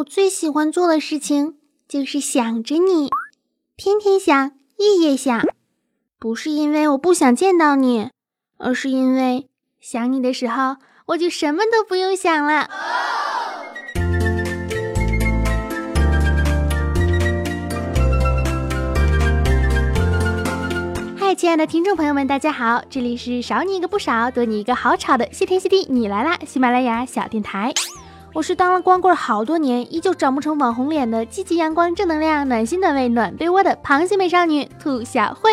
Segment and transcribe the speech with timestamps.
[0.00, 1.56] 我最喜欢做的事情
[1.86, 3.10] 就是想着你，
[3.76, 5.46] 天天想，夜夜想。
[6.18, 8.08] 不是因为我不想见到你，
[8.56, 9.46] 而是因为
[9.78, 10.76] 想你的时候，
[11.08, 12.70] 我就什么都不用想了。
[21.18, 26.38] 嗨，亲爱的听众朋友们，大家好，这里是少你一个不少，多你一个好吵的谢天谢地你来啦！
[26.46, 27.74] 喜马拉雅小电台，
[28.32, 35.52] 我是当了光棍好多年，依旧长不成网红脸的积极阳光、正能量、暖心暖胃暖被窝的螃蟹美少女兔小慧。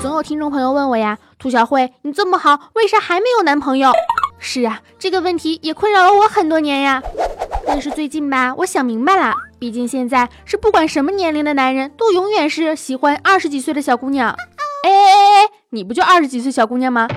[0.00, 3.90] 总有听众朋友问我呀，兔小慧，你这么好，为啥还没有男朋友？
[4.38, 7.02] 是啊，这个问题也困扰了我很多年呀。
[7.66, 14.30] 但是最近吧，我想明白了，毕竟现在是不管什么年龄的男人都永远是喜欢二十几岁的小姑娘。
[14.84, 17.08] 哎哎哎哎，你不就二十几岁小姑娘吗？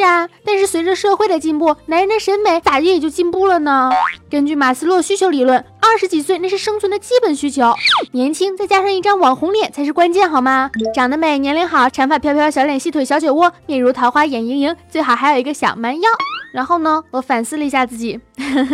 [0.00, 3.90] 是啊，但是随着社会的进步，男人的审美咋地也就进步了呢？
[4.30, 7.72] 根据马斯洛需求理论，二十几岁那是生存的基本需求，
[8.12, 10.70] 年轻再加上一张网红脸才是关键，好吗？
[10.94, 16.08] 长得美，年龄好，长发飘飘，小脸细腿小酒窝，面如桃花眼盈盈，最好还有一个小蛮腰。
[16.52, 18.18] 然后呢，我反思了一下自己，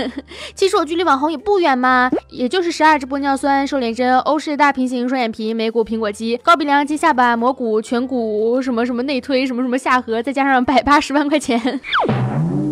[0.56, 11.60] 其实我距离网红也不远嘛，也就是十二支玻尿酸、瘦脸针、欧式大平行双眼皮、眉骨、苹果肌、高鼻梁、接下巴、磨骨、颧骨，什么什么内推，什么什么下颌，再加上百八十万块钱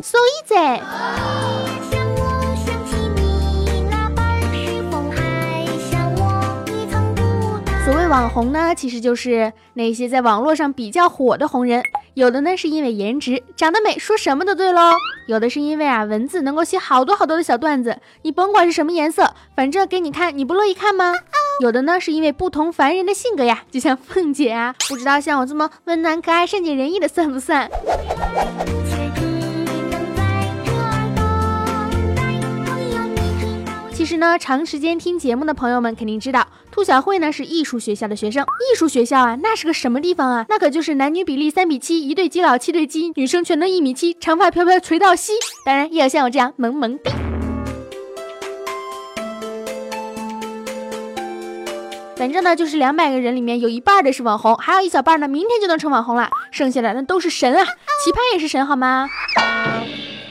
[0.02, 0.16] ，so
[0.48, 0.80] easy。
[7.84, 11.82] 所谓网红呢，其实就是那些在网络上比较火的红人。
[12.14, 14.92] 有的呢是因为颜值长得美，说什么都对喽；
[15.26, 21.12] 有的是因为啊文字能够写好多好多的小段子，你甭管是什么颜色，反正给你看，你不乐意看吗？
[21.60, 27.68] 有的呢是因为不同凡人的性格呀，就像凤姐啊，不知道像我这么温暖可爱、善解人意的算不算？
[34.04, 38.42] 其实呢，长时间听节目的朋友们肯定知道，兔小慧呢是艺术学校的学生。
[38.44, 40.44] 艺术学校啊，那是个什么地方啊？
[40.50, 45.32] 那可就是男女比例三比七，一对基佬七对基，女生全都一米七，长发飘飘垂到膝。
[45.64, 47.10] 当然，也有像我这样萌萌的。
[52.16, 56.28] 反正呢，就是两百个人里面有一半的是网红，还有一小半呢，明天就能成网红了。
[56.50, 59.08] 剩下的那都是神啊，奇葩也是神，好吗？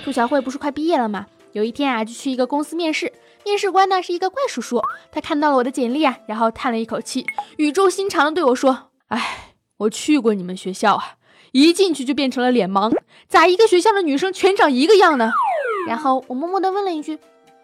[0.06, 1.26] 兔小慧不是快毕业了吗？
[1.54, 3.14] 有一天啊，就去一个公司面试。
[3.46, 4.82] 面试官呢是一个怪叔叔，
[5.12, 7.26] 他看到了我的简历啊，然后叹了一口气，
[7.58, 11.16] 语重心长的对我说：“哎，我去过你们学校啊，
[11.52, 12.96] 一进去就变成了脸盲，
[13.28, 15.32] 咋一个学校的女生全长一个样呢？”
[15.88, 17.20] 然后我默默的问了一句：“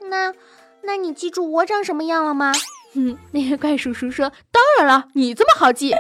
[0.10, 0.34] 那，
[0.84, 2.52] 那你记住我长什么样了吗？”
[2.94, 5.94] 哼，那个怪叔叔说：“当然了，你这么好记。”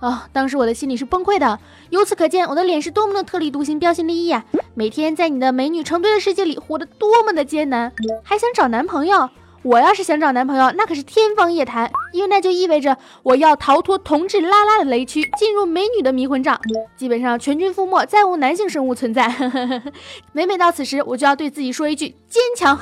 [0.00, 0.28] 啊！
[0.32, 1.58] 当时我的心里是崩溃的。
[1.90, 4.44] 由此可见，我的脸是多么的特立独行、标新立异啊！
[4.74, 7.92] 每天在你的美女成堆的世界里活得多么的艰难，
[8.22, 9.28] 还想找男朋友？
[9.62, 16.58] 我要是想找男朋友，那可是天方夜谭，因为那就意味着我要逃脱同志拉拉的雷区，进入美女的迷魂帐，
[16.96, 19.28] 基本上全军覆没，再无男性生物存在。
[20.32, 22.78] 每每到此时，我就要对自己说一句：坚强。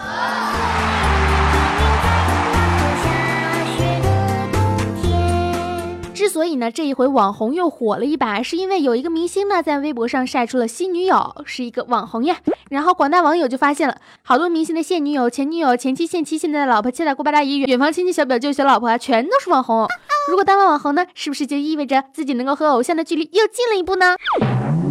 [6.26, 12.38] 之所以呢，这一回网红又火了一把，是因为有一个明星呢在微博上晒出了新女友，是一个网红呀。
[12.68, 19.86] 然后广大网友就发现了，好多明星的现女友、前女友、前妻、现妻、现在的老婆、现在姑八大姨、远房亲戚、小表舅、小老婆啊，全都是网红。
[20.28, 24.16] 如果当了网红呢，是不是就意味着自己能够和偶像的距离又近了一步呢？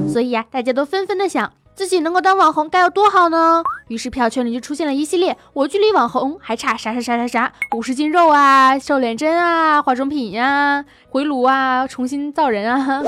[0.07, 1.51] 所以呀，大家都纷纷的想。
[1.75, 3.61] 自己能够当网红该有多好呢？
[3.89, 13.03] 于是票圈里就出现了一系列“我距离网红还差啥啥啥啥啥”，五十斤肉啊，瘦脸针啊，化妆品呀，回炉啊，重新造人啊。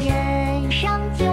[0.00, 0.88] 人生
[1.18, 1.24] 就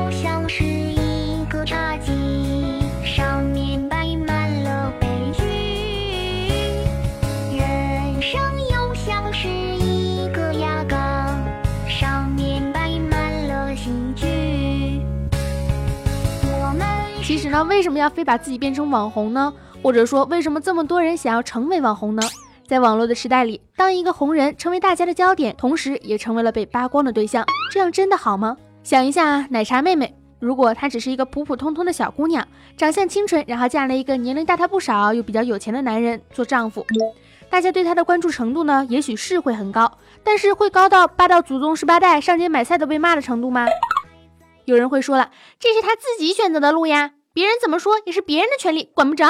[17.25, 19.51] 其实呢，为什么要非把自己变成网红呢？
[19.81, 22.21] 或者说，为什么这么多人想要成为网红呢？
[22.67, 28.57] 在网络的时代里，当一个红人成为大家的焦点，同时也成为了被扒光的对象，这样真的好吗？
[28.83, 36.85] 想一下啊，奶茶妹妹，如果她只是一个普普通通的小姑娘，长相清纯，然后嫁了一个年龄大她不少又比较有钱的男人做丈夫，
[37.49, 39.89] 大家对她的关注程度呢，也许是会很高，
[40.25, 43.65] 但是会高到扒到祖宗十八代上街买菜都被骂的程度吗？
[44.65, 49.27] 有人会说了，这是他自己选择的路呀，别人怎么说也是别人的权利，管不着。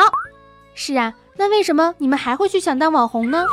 [0.76, 3.46] 是啊，那为什么你们还会去想当网红呢？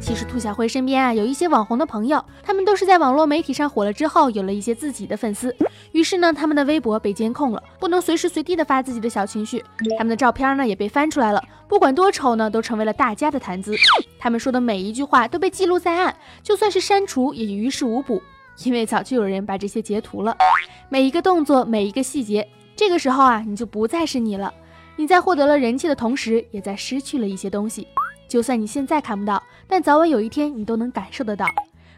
[0.00, 5.54] 其实兔小慧身边啊有一些网红的朋友，他们都是在网络媒体上火了之后，有了一些自己的粉丝，
[5.92, 9.64] 于是呢，他们的微博被监控了，不能随时随地的发自己的小情绪，
[9.96, 13.74] 他们的照片呢也被翻出来了，不管多丑呢，都成为了大家的谈资。
[14.22, 16.14] 他们说的每一句话都被记录在案，
[16.44, 18.22] 就算是删除也于事无补，
[18.62, 20.36] 因为早就有人把这些截图了。
[20.88, 24.54] 每一个动作，每一个细节，这个时候啊，你就不再是你了。
[24.94, 27.88] 你在获得了人气的同时，也在失去了一些东西。
[28.28, 31.44] 就算你现在看不到，但早晚有一天你都能感受得到。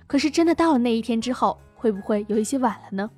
[0.07, 3.11] 可是真的到了那一天之后，会不会有一些晚了呢？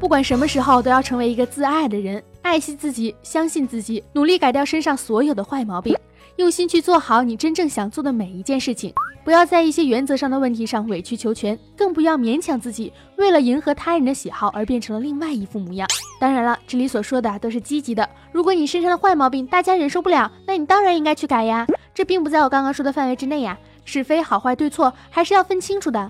[0.00, 2.20] 不管什么时候，都要成为一个自爱的人，
[2.50, 5.96] 爱惜自己，相信自己，努力改掉身上所有的坏毛病，
[6.34, 8.92] 用心去做好你真正想做的每一件事情。
[9.24, 15.86] 不要在一些原则上的问题上委曲求全，更不要勉强自己，为了迎合他人的喜好而变成了另外一副模样。
[16.20, 18.08] 当然了，这里所说的都是积极的。
[18.32, 21.64] 如果你身上的坏毛病大家忍受不了，那你当然应该去改呀。
[21.94, 23.56] 这并不在我刚刚说的范围之内呀。
[23.84, 26.08] 是非好坏对错还是要分清楚的。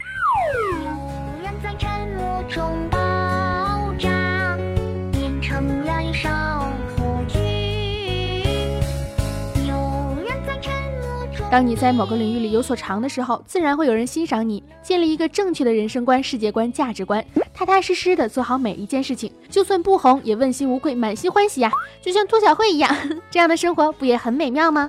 [11.50, 14.62] 当你在某个领域里有所长的时候，自然会有人欣赏你。
[14.84, 21.72] 建立一个正确的人生观、世界观、价值观，踏踏实实的做好每一件事情，就算不红也问心无愧、满心欢喜呀！
[22.00, 22.96] 就像兔小慧一样，
[23.32, 24.88] 这样的生活不也很美妙吗？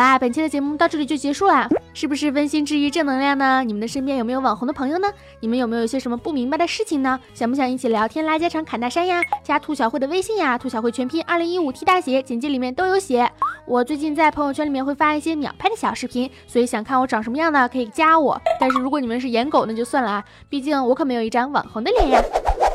[0.00, 3.62] 啦，本期的节目到这里就结束啦，是不是温馨治愈正能量呢？
[3.62, 5.06] 你们的身边有没有网红的朋友呢？
[5.40, 7.20] 你们有没有一些什么不明白的事情呢？
[7.34, 9.22] 想不想一起聊天拉家常侃大山呀？
[9.44, 13.30] 加兔小慧的微信呀，兔小慧全拼二零一五 T 大写，简介里面都有写。
[13.66, 18.40] 我最近在朋友圈里面会发一些秒拍的小视频，所以想看我长什么样的可以加我。
[18.58, 22.22] 但是如果你们是颜狗那就算了啊，毕竟我可没有一张网红的脸呀。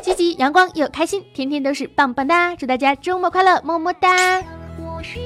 [0.04, 2.56] 积极阳光又开心，天天都是棒棒哒！
[2.56, 4.44] 祝大家周末快乐，么么哒。
[4.77, 5.19] 我是